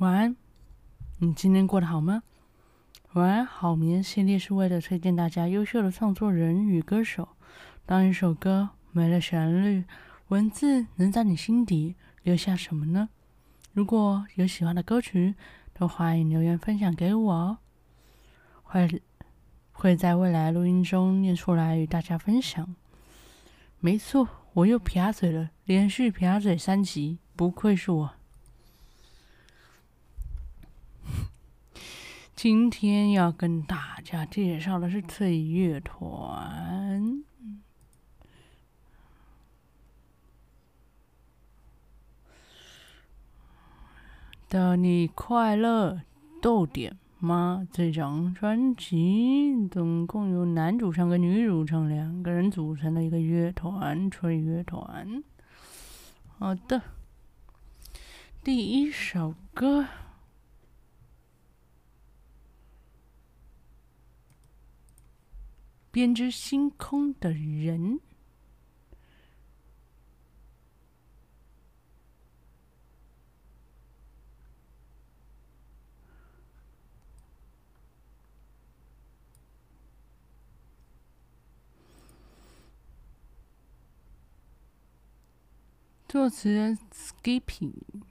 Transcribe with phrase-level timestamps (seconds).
[0.00, 0.34] 晚安，
[1.18, 2.22] 你今天过得好吗？
[3.12, 7.28] 晚安好眠系列是为了推荐大家优秀的创作人与歌手。
[7.84, 9.84] 当一首歌没了旋律，
[10.28, 13.10] 文字能在你心底留下什么呢？
[13.74, 15.34] 如果有喜欢的歌曲，
[15.74, 17.58] 都欢迎留言分享给我哦，
[18.62, 19.02] 会
[19.70, 22.74] 会在未来录音中念出来与大家分享。
[23.80, 28.14] 没错，我又撇嘴了，连续撇嘴三集，不愧是我。
[32.42, 37.22] 今天要跟大家介绍的是脆乐团
[44.48, 46.00] 的《你快乐
[46.40, 55.22] 逗点吗》这张专辑，总共由男主唱跟女主唱两个人组成的一个乐团——脆乐团。
[56.38, 56.80] 好的，
[58.42, 59.84] 第一首歌。
[65.92, 68.00] 编织星空的人，
[86.08, 88.09] 作词人 Skipping。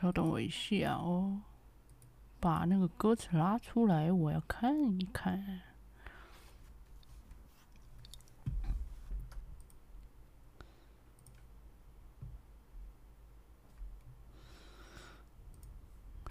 [0.00, 1.42] 稍等我一下哦，
[2.40, 5.60] 把那个歌词拉出来，我要看一看。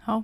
[0.01, 0.23] 好，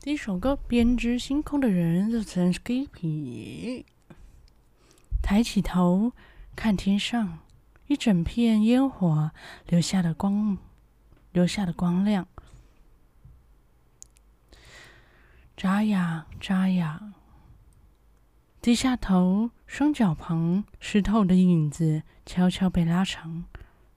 [0.00, 3.84] 第一首歌《编织星空的人》就成 Skippy。
[5.22, 6.10] 抬起头，
[6.56, 7.38] 看天上，
[7.86, 9.30] 一整片烟火
[9.68, 10.58] 留下的光。
[11.36, 12.26] 留下的光亮，
[15.54, 17.12] 眨呀眨呀，
[18.62, 23.44] 低下头，双脚旁湿透的影子悄悄被拉长，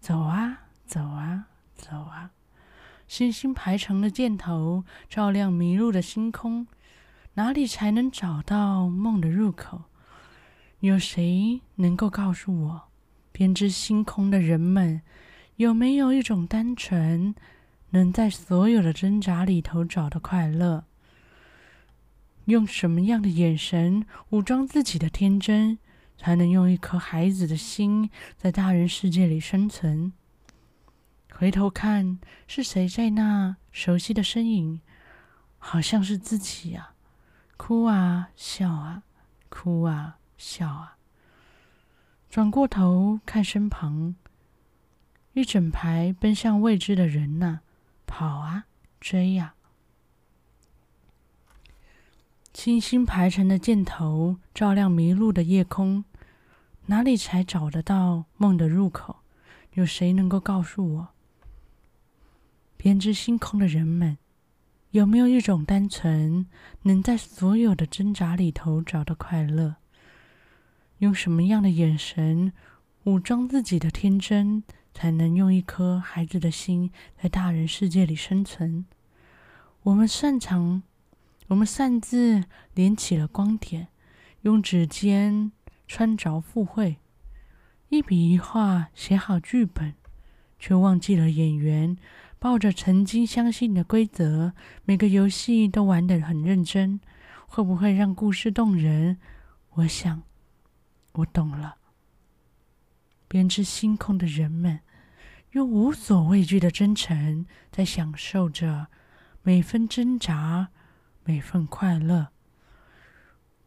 [0.01, 2.31] 走啊走啊走啊，
[3.07, 6.67] 星星排成了箭头，照亮迷路的星空，
[7.35, 9.83] 哪里才能找到梦的入口？
[10.81, 12.89] 有谁能够告诉我，
[13.31, 15.01] 编织星空的人们？
[15.59, 17.35] 有没有一种单纯，
[17.89, 20.85] 能在所有的挣扎里头找到快乐？
[22.45, 25.77] 用什么样的眼神武装自己的天真，
[26.17, 30.13] 才能用一颗孩子的心在大人世界里生存？
[31.33, 34.79] 回头看，是谁在那熟悉的身影？
[35.57, 36.91] 好像是自己呀，
[37.57, 39.03] 哭啊笑啊，
[39.49, 40.95] 哭啊笑啊。
[42.29, 44.15] 转过头看身旁。
[45.33, 47.59] 一整排奔向未知的人呐，
[48.05, 48.65] 跑啊，
[48.99, 49.53] 追呀！
[52.53, 56.03] 星星排成的箭头，照亮迷路的夜空，
[56.87, 59.17] 哪里才找得到梦的入口？
[59.73, 61.09] 有谁能够告诉我？
[62.75, 64.17] 编织星空的人们，
[64.91, 66.47] 有没有一种单纯，
[66.81, 69.75] 能在所有的挣扎里头找到快乐？
[70.97, 72.51] 用什么样的眼神
[73.03, 74.63] 武装自己的天真？
[74.93, 76.91] 才能用一颗孩子的心
[77.21, 78.85] 在大人世界里生存。
[79.83, 80.83] 我们擅长，
[81.47, 83.87] 我们擅自连起了光点，
[84.41, 85.51] 用指尖
[85.87, 86.97] 穿凿附会，
[87.89, 89.93] 一笔一画写好剧本，
[90.59, 91.97] 却忘记了演员。
[92.41, 94.53] 抱着曾经相信的规则，
[94.85, 97.01] 每个游戏都玩得很认真，
[97.47, 99.17] 会不会让故事动人？
[99.71, 100.23] 我想，
[101.13, 101.75] 我懂了。
[103.29, 104.81] 编织星空的人们。
[105.51, 108.85] 用无所畏惧的真诚，在享受着
[109.41, 110.67] 每分挣扎，
[111.23, 112.27] 每份快乐。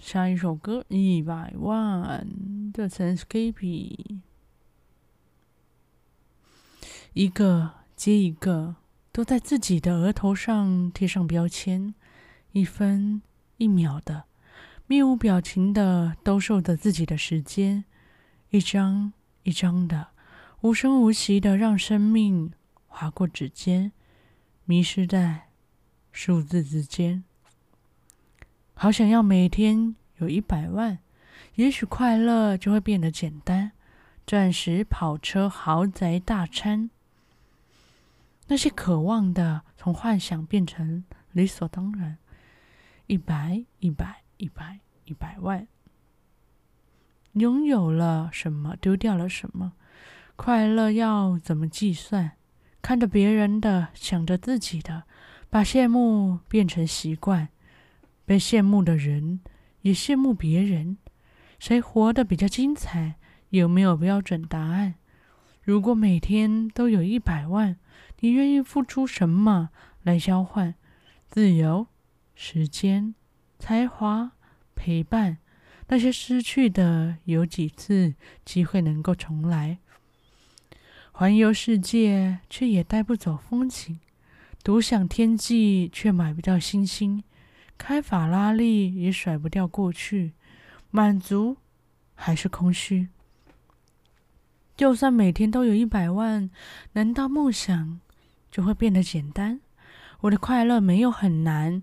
[0.00, 2.26] 下一首歌《一百万》
[2.72, 4.20] 的 Skippy，
[7.12, 8.76] 一个接一个，
[9.12, 11.92] 都在自己的额头上贴上标签，
[12.52, 13.20] 一分
[13.58, 14.24] 一秒的，
[14.92, 17.86] 面无表情的兜售着自己的时间，
[18.50, 20.08] 一张一张的，
[20.60, 22.52] 无声无息的让生命
[22.88, 23.92] 划过指尖，
[24.66, 25.48] 迷失在
[26.12, 27.24] 数字之间。
[28.74, 30.98] 好想要每天有一百万，
[31.54, 33.72] 也许快乐就会变得简单。
[34.26, 36.90] 钻石、跑车、豪宅、大餐，
[38.48, 42.18] 那些渴望的，从幻想变成理所当然。
[43.06, 45.68] 一百、一百、一百、一百万，
[47.34, 49.74] 拥有了什么，丢掉了什么？
[50.34, 52.32] 快乐要怎么计算？
[52.82, 55.04] 看着别人的，想着自己的，
[55.48, 57.50] 把羡慕变成习惯。
[58.24, 59.38] 被羡慕的人
[59.82, 60.96] 也羡慕别人，
[61.60, 63.14] 谁活得比较精彩？
[63.50, 64.96] 有没有标准答案？
[65.62, 67.76] 如果每天都有一百万，
[68.18, 69.70] 你愿意付出什么
[70.02, 70.74] 来交换？
[71.28, 71.86] 自由、
[72.34, 73.14] 时间、
[73.62, 74.32] 才华、
[74.74, 75.38] 陪伴，
[75.86, 78.14] 那些失去的，有几次
[78.44, 79.78] 机会能够重来？
[81.12, 83.98] 环游世界，却也带不走风景；
[84.64, 87.22] 独享天际，却买不到星星；
[87.78, 90.32] 开法拉利，也甩不掉过去。
[90.90, 91.56] 满足
[92.16, 93.10] 还是空虚？
[94.76, 96.50] 就算每天都有一百万，
[96.94, 98.00] 难道梦想
[98.50, 99.60] 就会变得简单？
[100.22, 101.80] 我的快乐没有很难，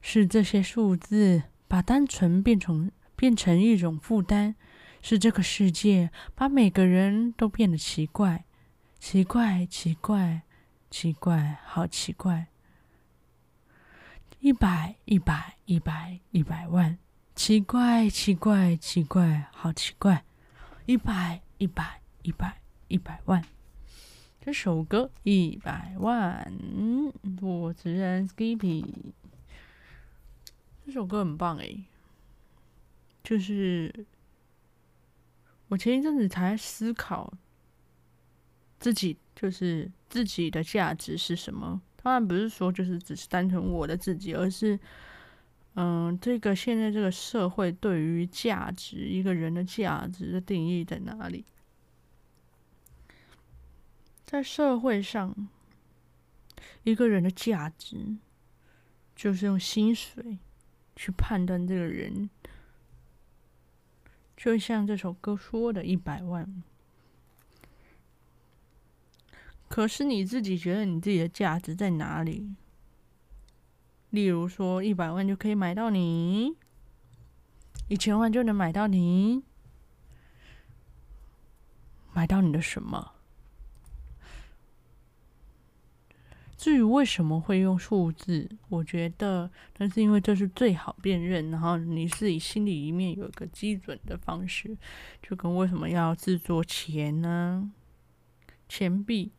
[0.00, 4.54] 是这些数字把单纯变成变成一种负担，
[5.02, 8.44] 是这个世界把每个人都变得奇怪，
[8.98, 10.42] 奇怪，奇怪，
[10.90, 12.46] 奇怪，好奇怪。
[14.40, 16.98] 一百，一百，一百，一百万，
[17.34, 20.24] 奇怪，奇怪，奇怪，好奇怪。
[20.86, 22.00] 一百，一百。
[22.26, 23.40] 一百一百万，
[24.40, 26.52] 这首歌一百万，
[27.40, 28.84] 我直然 Skippy，
[30.86, 31.84] 这首歌很棒诶，
[33.24, 34.06] 就是
[35.66, 37.32] 我前一阵子才思考
[38.78, 41.82] 自己，就是自己的价值是什么。
[42.00, 44.78] 当然不是说就是只是单纯我的自己，而是
[45.74, 51.44] 嗯，这个现在这个社会对于价值，一个人的价值的定义在哪里？
[54.24, 55.48] 在社会上，
[56.84, 58.16] 一个人的价值
[59.16, 60.38] 就是用薪水
[60.96, 62.28] 去判断这个人，
[64.36, 66.62] 就像这首歌说的“一百万”。
[69.68, 72.54] 可是你自己觉得你自己的价值在哪里？
[74.10, 76.56] 例如说，一百万就可以买到你，
[77.88, 79.42] 一千万就能买到你，
[82.14, 83.15] 买到你的什么？
[86.56, 94.76] 至于为什么会用数字，我觉得那是因为这是最好辨认，然后你自己心里一面有一个基准的方式，
[95.22, 97.70] 就跟为什么要制作钱呢？
[98.68, 99.30] 钱币，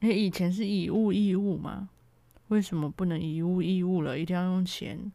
[0.00, 1.88] 因为以前是以物易物嘛，
[2.48, 4.18] 为什么不能以物易物了？
[4.18, 5.10] 一定要用钱？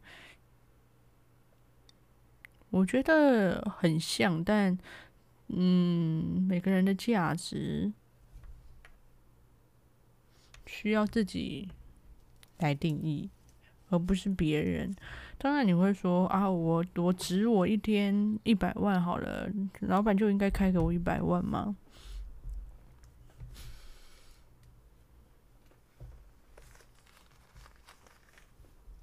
[2.70, 4.76] 我觉得很像，但
[5.46, 7.92] 嗯，每个人的价值。
[10.74, 11.68] 需要自己
[12.58, 13.30] 来定义，
[13.90, 14.92] 而不是别人。
[15.38, 19.48] 当然，你会说啊，我我值我一天一百万好了，
[19.82, 21.76] 老板就应该开给我一百万吗？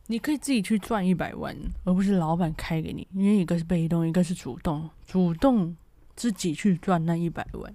[0.07, 4.89] 你可以自己去赚一百万，而不是老板开给你，因为一个是被动，一个是主动。
[5.07, 5.73] 主动
[6.17, 7.73] 自己去赚那一百万，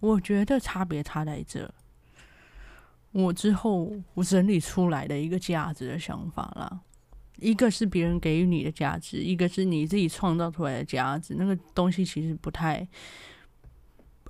[0.00, 1.72] 我觉得差别差在这。
[3.12, 6.80] 我之后我整理出来的一个价值的想法啦，
[7.36, 12.88] 一个是别人给予你的价值，一个是你自己创造出来的价值，那个东西其实不太，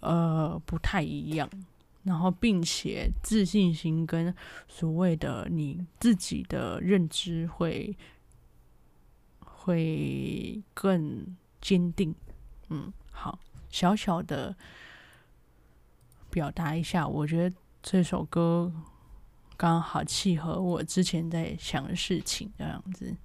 [0.00, 1.48] 呃，不太一样。
[2.02, 4.34] 然后，并且自信心跟
[4.66, 7.96] 所谓的你自己的认知会
[9.38, 12.12] 会更坚定。
[12.70, 13.38] 嗯，好，
[13.70, 14.56] 小小的
[16.30, 17.56] 表达一下，我觉得。
[17.82, 18.72] 这首歌
[19.56, 23.16] 刚好契合我之前在想的事情，这样子。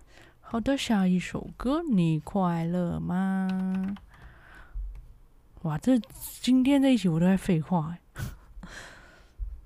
[0.41, 3.95] 好的，下一首歌，你快乐吗？
[5.61, 5.99] 哇，这
[6.41, 7.99] 今天这一集我都在废话。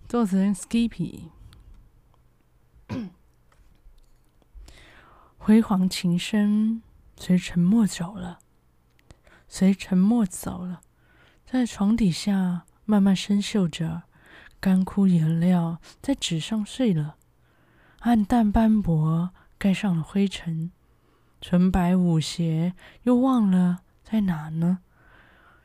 [0.09, 1.29] 作词人 Skippy，
[5.37, 6.81] 辉煌琴声
[7.15, 8.39] 随沉默走了，
[9.47, 10.81] 随沉默走了，
[11.45, 14.03] 在床底下慢慢生锈着。
[14.61, 17.15] 干枯颜料在纸上碎了，
[18.01, 20.71] 暗淡斑驳盖上了灰尘。
[21.41, 24.81] 纯白舞鞋又忘了在哪呢？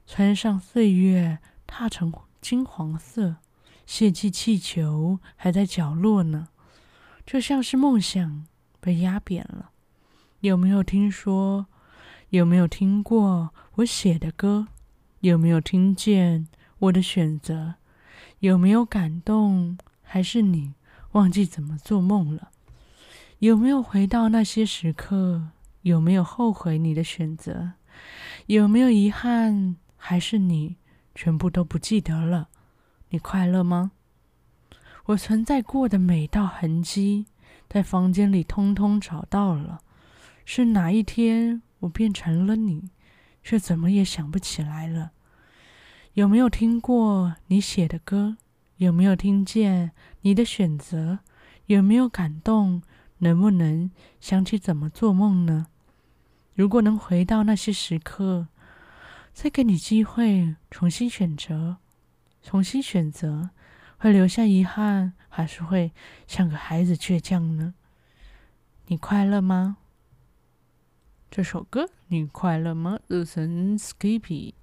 [0.07, 2.11] 穿上岁月，踏成
[2.41, 3.37] 金黄色，
[3.85, 6.49] 泄气气球还在角落呢，
[7.27, 8.47] 就像是梦想
[8.81, 9.73] 被压扁了。
[10.41, 11.67] 有没有听说？
[12.31, 14.69] 有没有听过我写的歌？
[15.21, 16.49] 有没有听见
[16.79, 17.75] 我的选择？
[18.41, 19.79] 有没有感动？
[20.03, 20.75] 还是你
[21.13, 22.51] 忘记怎么做梦了？
[23.41, 25.49] 有没有回到那些时刻？
[25.83, 27.73] 有没有后悔你的选择？
[28.47, 29.77] 有没有遗憾？
[29.97, 30.77] 还是你
[31.15, 32.49] 全部都不记得了？
[33.09, 33.93] 你快乐吗？
[35.07, 37.27] 我存在过的每道痕迹，
[37.69, 39.81] 在房间里通通找到了。
[40.45, 42.91] 是哪一天我变成了你，
[43.43, 45.13] 却怎么也想不起来了？
[46.17, 48.39] 有没有听过你写的歌？
[48.79, 49.93] 有没有听见
[50.23, 51.19] 你的选择？
[51.67, 52.81] 有没有感动？
[53.19, 55.67] 能不能想起怎么做梦呢？
[56.55, 58.49] 如果能回到那些时刻，
[59.35, 61.77] 再给你机会重新选择，
[62.43, 63.51] 重新选择，
[63.99, 65.93] 会留下遗憾，还是会
[66.27, 67.75] 像个孩子倔强呢？
[68.87, 69.77] 你快乐吗？
[71.31, 74.55] 这首歌你快乐吗？Listen Skippy。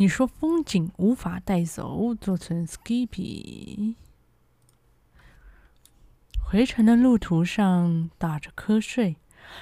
[0.00, 3.96] 你说风景无法带走，做成 Skippy。
[6.42, 9.16] 回程的路途上打着瞌睡，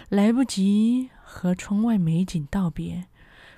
[0.08, 3.08] 来不及和窗外美景道别。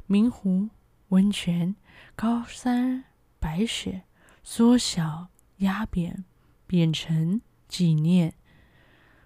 [0.07, 0.71] 明湖
[1.11, 1.77] 温泉，
[2.17, 3.05] 高山
[3.39, 4.05] 白雪，
[4.43, 6.25] 缩小压扁。
[6.67, 8.33] 变成纪念。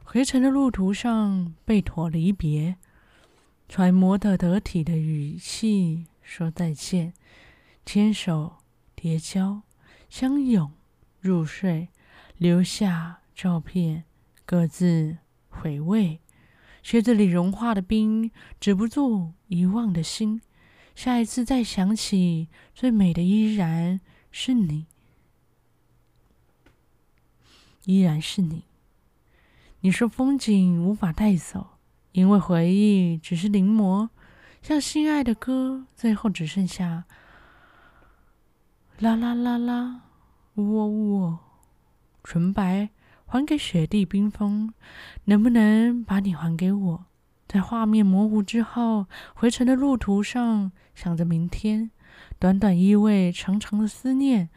[0.02, 2.78] 回程的路途上，备妥离别，
[3.68, 7.12] 揣摩的得体的语气说再见，
[7.84, 8.56] 牵手
[8.94, 9.62] 叠交，
[10.08, 10.72] 相拥
[11.20, 11.88] 入睡，
[12.38, 14.04] 留下照片，
[14.44, 16.20] 各自回味。
[16.82, 20.40] 靴子里融化的冰，止不住遗忘的心。
[20.94, 24.00] 下一次再想起，最美的依然
[24.30, 24.86] 是你。
[27.84, 28.64] 依然是你。
[29.80, 31.78] 你说风景无法带走，
[32.12, 34.08] 因为回忆只是临摹，
[34.62, 37.04] 像心爱的歌，最后只剩下
[39.00, 40.00] 啦啦啦啦，
[40.54, 41.38] 呜喔呜喔，
[42.22, 42.90] 纯白
[43.26, 44.72] 还给雪地冰封，
[45.24, 47.04] 能不能把你还给我？
[47.48, 51.90] 在画面模糊之后，回程的路途上，想着明天，
[52.38, 54.48] 短短依偎，长长的思念，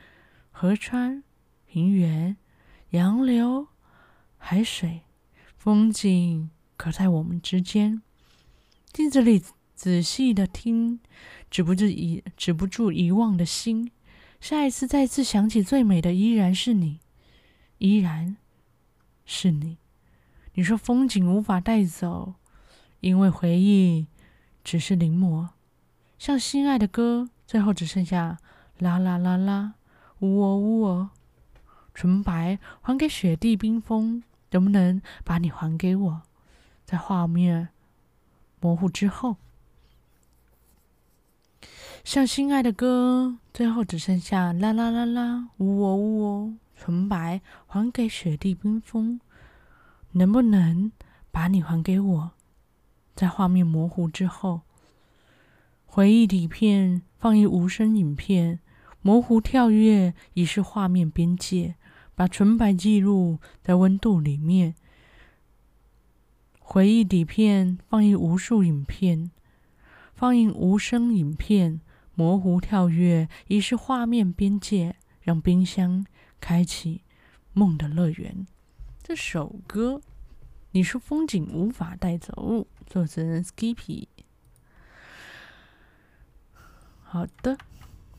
[0.52, 1.24] 河川
[1.66, 2.38] 平原。
[2.92, 3.68] 洋流、
[4.38, 5.02] 海水、
[5.58, 8.02] 风景，可在我们之间。
[8.94, 9.44] 镜子里
[9.76, 11.02] 仔细的听，
[11.52, 13.92] 止不住遗止不住遗忘的心。
[14.40, 17.00] 下一次再次想起，最美的依然是你，
[17.80, 18.38] 依然
[19.26, 19.78] 是你。
[20.54, 22.36] 你说风景无法带走，
[23.02, 24.08] 因为回忆
[24.64, 25.50] 只是临摹，
[26.18, 28.38] 像心爱的歌，最后只剩下
[28.80, 29.74] 啦啦啦啦，
[30.20, 31.10] 呜哦呜哦。
[31.94, 36.22] 纯白还给雪地冰封，能不能把你还给我？
[36.86, 37.70] 在画面
[38.60, 39.38] 模糊之后，
[42.04, 46.54] 像心爱的歌，最后只剩下啦啦啦啦，呜喔呜喔。
[46.76, 49.20] 纯白还给雪地冰封，
[50.12, 50.92] 能不能
[51.32, 52.32] 把你还给我？
[53.16, 54.62] 在画面模糊之后，
[55.88, 58.60] 回忆底片放一无声影片，
[59.02, 61.74] 模糊跳跃已是画面边界。
[62.14, 64.76] 把纯白记录在温度里面，
[66.60, 69.32] 回忆底片放映无数影片，
[70.14, 71.82] 放映无声影片，
[72.18, 76.04] 模糊跳跃已是画面边界，让冰箱
[76.42, 77.04] 开启
[77.54, 78.48] 梦的乐园。
[79.04, 80.02] 这首歌，
[80.72, 84.08] 你说风景无法带走，作词人 Skippy。
[87.04, 87.56] 好的，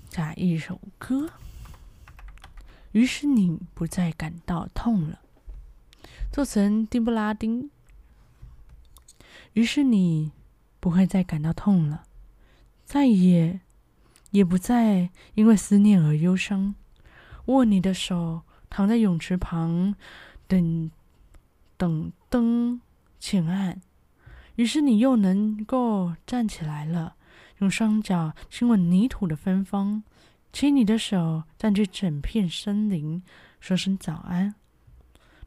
[0.09, 1.33] 下一首歌。
[2.93, 5.19] 于是你不再感到痛了。
[6.31, 7.69] 做成丁布拉丁。
[9.55, 10.31] 于是你
[10.78, 12.05] 不会再感到痛了，
[12.85, 13.61] 再也
[14.30, 16.75] 也不再因为思念而忧伤。
[17.47, 19.94] 握你的手，躺在泳池旁，
[20.47, 20.90] 等
[21.76, 22.80] 等灯
[23.18, 23.80] 渐暗。
[24.56, 27.14] 于是你又能够站起来了，
[27.58, 30.02] 用双脚亲吻泥土的芬芳。
[30.52, 33.23] 牵你的手，占据整片森林，
[33.61, 34.54] 说声早安。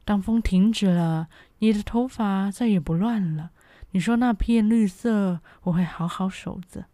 [0.04, 3.50] 当风停止了，你的头发再也不乱了。
[3.90, 6.86] 你说那片绿色，我会好好守着。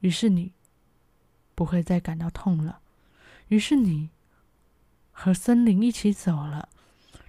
[0.00, 0.52] 于是你
[1.56, 2.78] 不会再感到痛了。
[3.48, 4.10] 于是你
[5.10, 6.68] 和森林一起走了，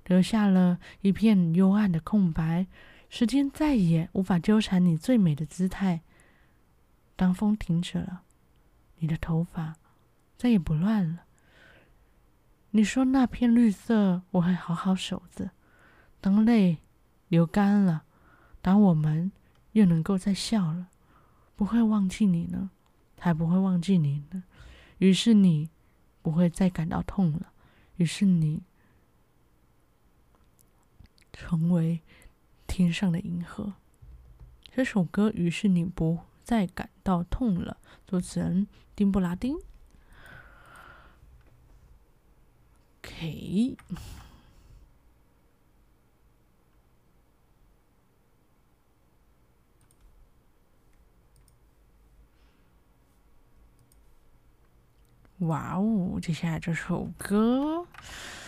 [0.05, 2.67] 留下了一片幽暗的空白。
[3.09, 6.01] 时间再也无法纠缠你最美的姿态。
[7.15, 8.23] 当风停止了，
[8.97, 9.77] 你的头发
[10.37, 11.23] 再也不乱了。
[12.71, 15.51] 你说那片绿色我会好好守着。
[16.19, 16.79] 当泪
[17.29, 18.03] 流干了，
[18.61, 19.31] 当我们
[19.71, 20.89] 又能够再笑了，
[21.55, 22.69] 不会忘记你呢，
[23.17, 24.43] 才不会忘记你呢。
[24.99, 25.69] 于是你
[26.21, 27.51] 不会再感到痛了。
[27.97, 28.61] 于是你
[31.33, 32.01] 成为
[32.67, 33.73] 天上的银河。
[34.71, 37.77] 这首歌，于是你不再感到痛了。
[38.05, 39.57] 作词人丁布拉丁。
[43.01, 43.75] OK。
[55.39, 56.19] 哇哦！
[56.19, 57.85] 接下来这首歌，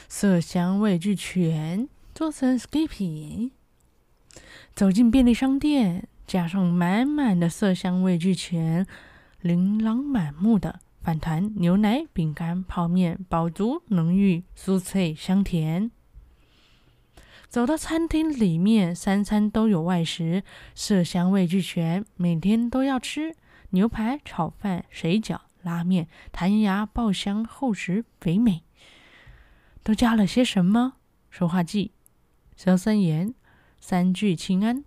[0.08, 3.52] 色香味俱全，做成 Skippy。
[4.74, 8.88] 走进便利商店，加上满满的色香味俱全、
[9.42, 15.92] 琳琅满目的饭团、牛奶、饼干、泡面，饱足浓郁、酥脆香甜。
[17.48, 20.44] 走到餐厅里面，三餐都有外食，
[20.74, 23.36] 色香味俱全，每天都要吃
[23.72, 25.40] 牛排、炒饭、水饺。
[25.70, 28.64] 拉面弹牙爆香厚实肥美，
[29.84, 30.94] 都加了些什么？
[31.30, 31.92] 说话剂、
[32.56, 33.36] 硝酸盐、
[33.80, 34.84] 三聚氰胺，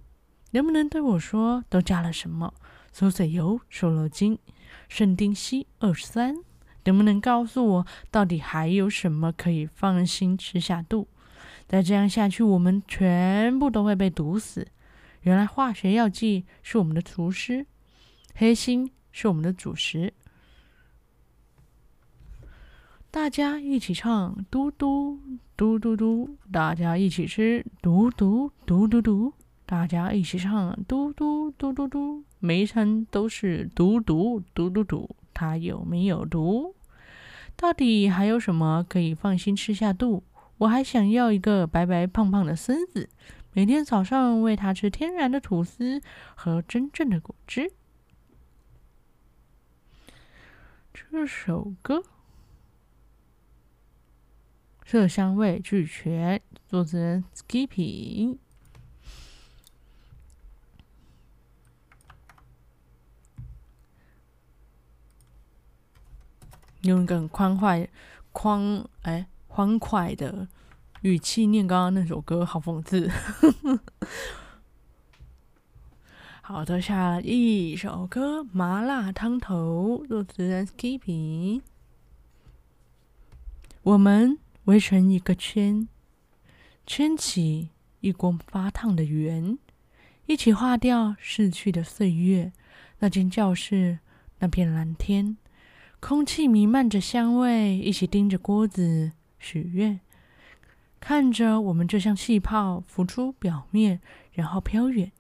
[0.51, 2.53] 能不能对我说都加了什么？
[2.93, 4.39] 苏水油、瘦肉精、
[4.89, 6.35] 圣丁烯二十三，
[6.85, 11.09] 能不能告诉我到底还有什么可以放心吃下肚？
[11.67, 14.67] 再这样下去，我们全部都会被毒死。
[15.23, 17.67] 原来化学药剂是我们的厨师，
[18.35, 20.13] 黑心是我们的主食。
[23.13, 25.21] 大家一起唱，嘟嘟
[25.55, 29.35] 嘟嘟嘟，大家一起吃，嘟嘟嘟嘟嘟，
[29.67, 36.75] 大家一起唱，嘟嘟嘟嘟嘟，每一餐都是嘟嘟嘟嘟嘟，它有没有毒？
[37.55, 40.23] 到底还有什么可以放心吃下肚？
[40.57, 43.11] 我还想要一个白白胖胖的孙子，
[43.53, 46.01] 每天早上喂他吃天然的吐司
[46.35, 47.73] 和真正的果汁。
[50.95, 52.03] 这首歌。
[54.93, 58.37] 色香味俱全，作词人 Skippy。
[66.83, 67.89] 用一个很欢快、
[68.33, 70.47] 欢哎欢快的
[71.01, 73.11] 语气念刚刚那首歌，好讽刺。
[76.43, 81.63] 好的，下一首歌《麻辣烫头》，作词人 Skippy。
[83.85, 84.42] 我们。
[84.65, 85.89] 围成一个圈，
[86.87, 87.71] 圈起
[88.01, 89.59] 一锅发烫的圆，
[90.27, 92.53] 一起化掉逝去的岁月。
[93.01, 93.99] 那间教室，
[94.39, 95.37] 那片蓝天，
[95.99, 99.99] 空气弥漫着香味，一起盯着锅子许愿，
[101.01, 104.01] 看着我们就像气泡浮出表面，
[104.33, 105.11] 然后飘远，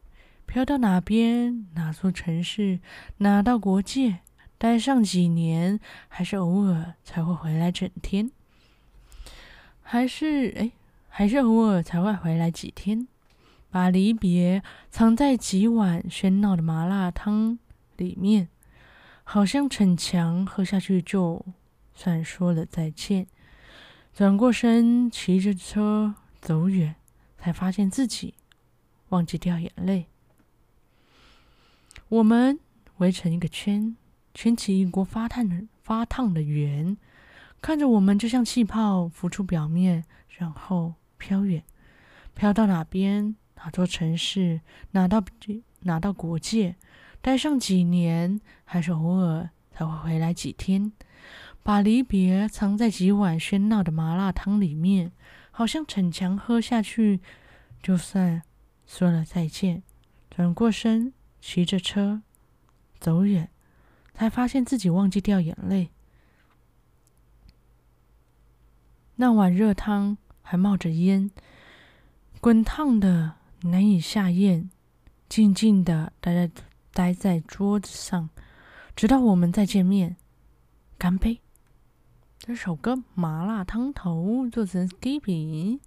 [0.46, 1.66] 飘到哪边？
[1.74, 2.78] 哪座城市？
[3.18, 4.20] 哪道国界？
[4.56, 8.30] 待上几年，还是偶尔才会回来整天？
[9.82, 10.72] 还是哎，
[11.08, 13.06] 还是偶尔才会回来几天，
[13.70, 17.58] 把离别藏在几碗喧闹的麻辣汤
[17.96, 18.48] 里面，
[19.24, 21.44] 好像逞强，喝下去就
[21.94, 23.26] 算说了再见。
[24.14, 26.94] 转过身，骑着车走远，
[27.38, 28.34] 才发现自己
[29.10, 30.06] 忘记掉眼泪。
[32.08, 32.58] 我们
[32.98, 33.96] 围成一个圈，
[34.34, 36.96] 圈起一锅发烫的发烫的圆。
[37.62, 40.04] 看着我们，就像气泡浮出表面，
[40.36, 41.62] 然后飘远，
[42.34, 43.36] 飘到哪边？
[43.54, 44.60] 哪座城市？
[44.90, 45.22] 哪道
[45.82, 46.74] 哪道国界？
[47.20, 50.90] 待上几年，还是偶尔才会回来几天？
[51.62, 55.12] 把离别藏在几碗喧闹的麻辣汤里面，
[55.52, 57.20] 好像逞强喝下去，
[57.80, 58.42] 就算
[58.84, 59.84] 说了再见。
[60.28, 62.22] 转过身，骑着车
[62.98, 63.48] 走远，
[64.12, 65.92] 才发现自己忘记掉眼泪。
[69.16, 71.30] 那碗热汤还冒着烟，
[72.40, 74.70] 滚烫的难以下咽，
[75.28, 76.50] 静静的待在
[76.92, 78.30] 待在桌子上，
[78.96, 80.16] 直到我们再见面。
[80.98, 81.40] 干杯！
[82.38, 85.78] 这首歌《麻辣烫头》作词 Skippy。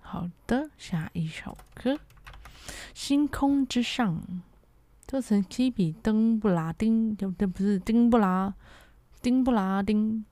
[0.00, 1.94] 好的，下一首歌
[2.94, 4.16] 《星空之上》
[5.06, 5.94] 作词 Skippy。
[6.02, 7.46] 登布拉丁，不对？
[7.46, 8.54] 不是丁布拉。
[9.20, 10.24] 丁布拉丁，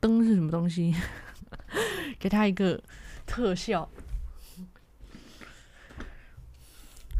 [0.00, 0.94] 灯是什么东西？
[2.18, 2.82] 给他一个
[3.26, 3.88] 特效。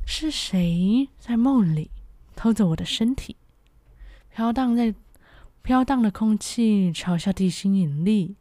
[0.04, 1.90] 是谁在梦里
[2.36, 3.36] 偷走我的身体？
[4.30, 4.94] 飘荡在
[5.62, 8.36] 飘荡的空气，嘲笑地心引力。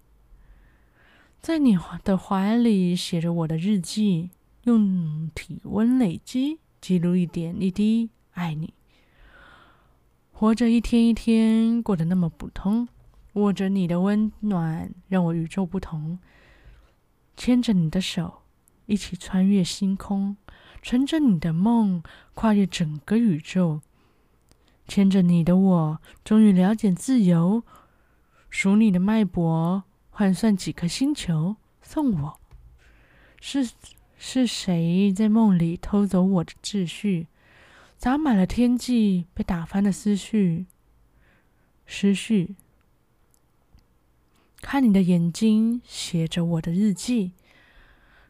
[1.42, 4.30] 在你的怀里写着我的日记，
[4.64, 8.74] 用体温累积记录一点一滴爱你。
[10.42, 12.88] 活着一天一天过得那么普通，
[13.34, 16.18] 握着你的温暖让我与众不同，
[17.38, 18.42] 牵着你的手
[18.88, 20.36] 一起穿越星空。
[20.82, 22.02] 乘着你的梦，
[22.34, 23.82] 跨越整个宇宙；
[24.88, 27.62] 牵着你的我，终于了解自由。
[28.50, 32.40] 数你的脉搏，换算几颗星球送我。
[33.40, 33.70] 是
[34.18, 37.28] 是谁在梦里偷走我的秩序？
[38.02, 40.66] 洒满了天际，被打翻的思绪。
[41.86, 42.56] 思绪，
[44.60, 47.34] 看你的眼睛，写着我的日记。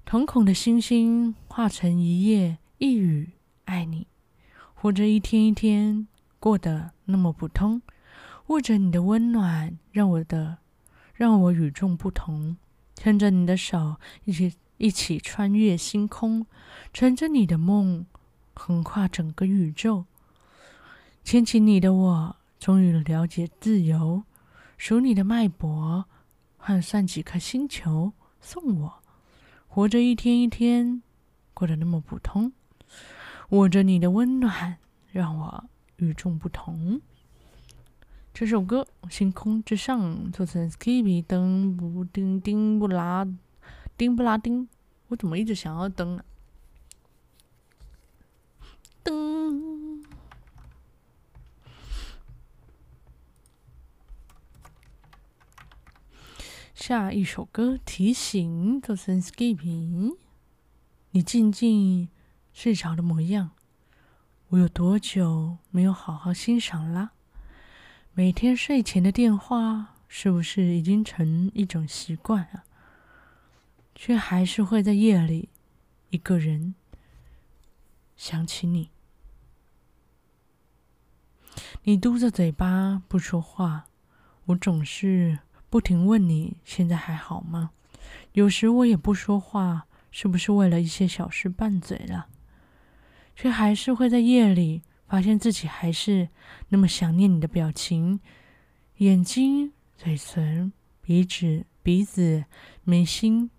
[0.04, 3.30] 瞳孔的星星化成一夜一语
[3.64, 4.08] 爱你，
[4.74, 6.06] 活着一天一天
[6.38, 7.82] 过得那么普通，
[8.48, 10.58] 握着你的温暖让我的
[11.14, 12.58] 让我与众不同，
[12.94, 16.46] 牵着你的手一起一起穿越星空，
[16.92, 18.06] 乘着你的梦
[18.64, 20.06] 横跨整个宇宙，
[21.24, 24.22] 牵起你的我终于了解自由，
[24.78, 26.06] 数你的脉搏
[26.58, 29.02] 换算几颗星球送我。
[29.68, 31.02] 活着一天一天，
[31.56, 32.54] 过得那么普通，
[33.50, 34.78] 握着你的温暖，
[35.12, 37.02] 让我与众不同。
[38.32, 40.00] 这首歌《星空之上》
[40.32, 43.28] 作词 Skippy 登不丁丁不拉
[43.98, 44.70] 丁不拉丁，
[45.08, 46.26] 我怎么一直想要登啊？
[49.04, 50.04] 登。
[56.82, 60.18] 下一首歌提醒，做成 skipping。
[61.12, 62.10] 你静静
[62.54, 63.52] 睡着的模样，
[64.48, 67.12] 我有多久没有好好欣赏啦？
[68.16, 72.64] 每天睡前的电话，是不是已经成一种习惯啊？
[73.94, 75.50] 却还是会在夜里
[76.10, 76.74] 一个人
[78.18, 78.90] 想起你。
[81.84, 83.86] 你嘟着嘴巴不说话，
[84.46, 85.38] 我总是。
[85.72, 87.72] 不停问你现在还好吗？
[88.34, 92.28] 有时我也不说话，是不是为了一些小事拌嘴了？
[93.38, 96.28] 却还是会在夜里发现自己还是
[96.68, 98.20] 那么想念你的表情，
[98.98, 102.44] 眼睛、嘴唇、鼻子、鼻子、
[102.84, 103.50] 眉心，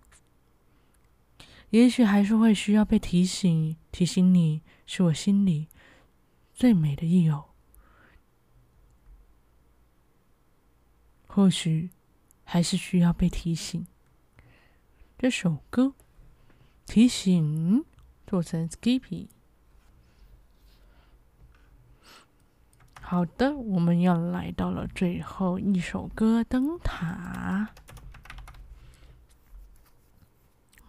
[1.71, 5.67] 也许还是会需要被提醒，提醒你是我心里
[6.53, 7.45] 最美的益友。
[11.25, 11.89] 或许。
[12.53, 13.87] 还是需要被提醒。
[15.17, 15.95] 这首歌
[16.85, 17.83] 提醒
[18.27, 19.25] 做成 Skippy。
[23.01, 27.71] 好的，我们要来到了最后一首歌《灯塔》，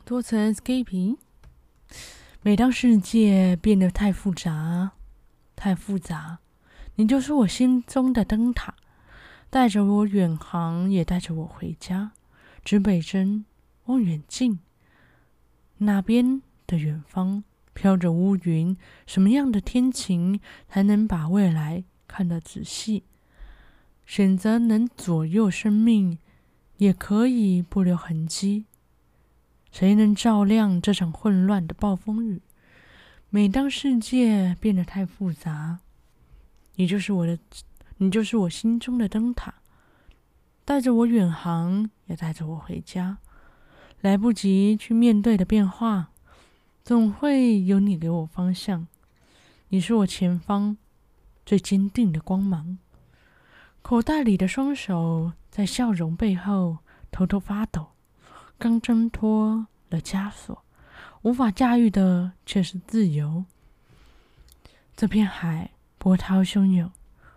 [0.05, 1.17] 做成 Skippy。
[2.43, 4.93] 每当世界变得太复杂，
[5.57, 6.41] 太复杂，
[6.97, 8.75] 你就是我心中的灯塔。
[9.55, 12.11] 带着我远航，也带着我回家。
[12.65, 13.45] 指北针，
[13.85, 14.59] 望远镜，
[15.79, 18.77] 那边的远方飘着乌云。
[19.07, 23.05] 什么样的天晴才能把未来看得仔细？
[24.05, 26.19] 选择能左右生命，
[26.79, 28.65] 也可以不留痕迹。
[29.71, 32.43] 谁能照亮这场混乱的暴风雨？
[33.31, 35.79] 每当世界变得太复杂，
[36.75, 37.39] 你就是我的。
[37.99, 39.55] 你就是我心中的灯塔，
[40.65, 43.19] 带着我远航，也带着我回家。
[44.01, 46.11] 来不及去面对的变化，
[46.85, 48.87] 总会有你给我方向。
[49.69, 50.77] 你是我前方
[51.47, 52.79] 最坚定的光芒。
[53.81, 56.79] 口袋里的双手在笑容背后
[57.11, 57.93] 偷偷发抖，
[58.59, 60.65] 刚挣脱了枷锁，
[61.23, 63.45] 无法驾驭的却是自由。
[64.97, 66.91] 这片海波涛汹涌。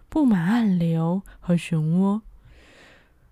[0.10, 2.22] 布满暗流和漩涡，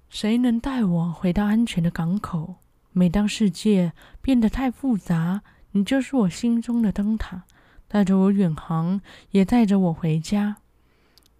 [0.09, 2.55] 谁能带我回到安全的港口？
[2.91, 7.43] 每当世界变得太复杂，你就是我心中的灯塔，
[7.87, 10.57] 带着我远航，也带着我回家。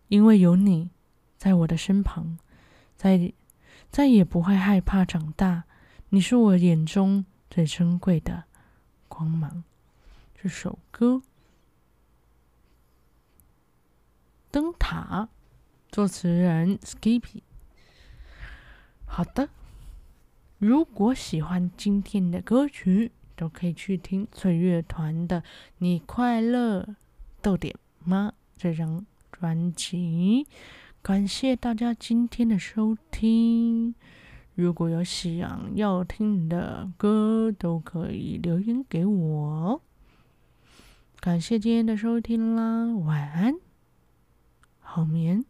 [0.08, 0.92] 因为有你
[1.38, 2.38] 在我的身旁，
[2.96, 3.34] 再
[3.90, 5.64] 再也不会害怕长大。
[6.10, 8.44] 你是我眼中最珍贵的
[9.08, 9.64] 光芒。
[10.42, 11.22] 这首歌。
[14.56, 15.28] 灯塔，
[15.92, 17.42] 作词人 Skippy。
[19.06, 19.50] 好的，
[20.60, 25.42] 如果喜欢今天的歌曲，都可以去听脆乐团的
[25.80, 26.96] 《你快乐
[27.42, 30.48] 逗点吗》这张专辑。
[31.02, 33.94] 感谢大家今天的收听。
[34.54, 39.82] 如果有想要听的歌，都可以留言给我。
[41.20, 43.56] 感谢今天的收听啦，晚安，
[44.86, 45.44] 好眠。